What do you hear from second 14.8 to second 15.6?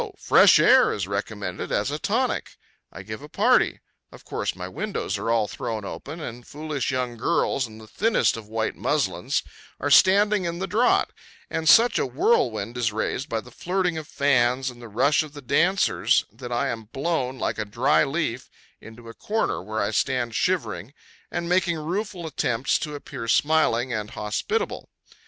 the rush of the